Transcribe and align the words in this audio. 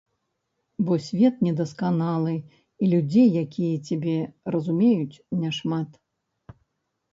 Бо 0.85 0.93
свет 1.07 1.35
недасканалы, 1.47 2.33
і 2.81 2.89
людзей, 2.95 3.29
якія 3.43 3.75
цябе 3.87 4.17
разумеюць, 4.55 5.21
няшмат. 5.45 5.89